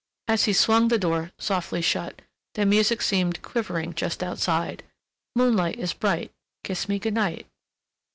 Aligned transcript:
As 0.27 0.45
he 0.45 0.53
swung 0.53 0.87
the 0.87 0.97
door 0.97 1.31
softly 1.37 1.79
shut, 1.83 2.23
the 2.55 2.65
music 2.65 3.03
seemed 3.03 3.43
quivering 3.43 3.93
just 3.93 4.23
outside. 4.23 4.81
"Moonlight 5.35 5.75
is 5.77 5.93
bright, 5.93 6.31
Kiss 6.63 6.89
me 6.89 6.97
good 6.97 7.13
night." 7.13 7.45